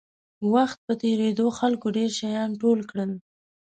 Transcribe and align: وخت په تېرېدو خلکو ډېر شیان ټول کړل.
وخت 0.53 0.77
په 0.87 0.93
تېرېدو 1.03 1.47
خلکو 1.59 1.87
ډېر 1.97 2.09
شیان 2.19 2.49
ټول 2.61 2.79
کړل. 2.89 3.11